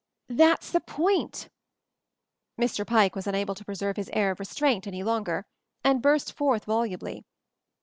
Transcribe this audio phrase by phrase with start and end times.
[0.29, 1.47] "That's the point
[2.57, 2.87] I" Mr.
[2.87, 5.45] Pike was unable to preserve his air of restraint any longer,
[5.83, 7.23] and burst forth volubly.